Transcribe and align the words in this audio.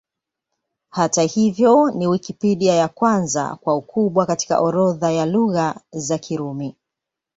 Hata 0.89 1.21
hivyo, 1.21 1.91
ni 1.91 2.07
Wikipedia 2.07 2.73
ya 2.73 2.87
kwanza 2.87 3.55
kwa 3.55 3.75
ukubwa 3.75 4.25
katika 4.25 4.59
orodha 4.59 5.11
ya 5.11 5.25
Lugha 5.25 5.81
za 5.91 6.17
Kirumi. 6.17 6.75